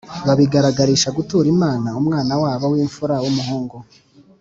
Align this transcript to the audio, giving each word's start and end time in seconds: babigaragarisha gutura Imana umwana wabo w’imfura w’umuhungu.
babigaragarisha 0.27 1.09
gutura 1.17 1.47
Imana 1.55 1.89
umwana 1.99 2.33
wabo 2.43 2.65
w’imfura 2.73 3.15
w’umuhungu. 3.23 3.77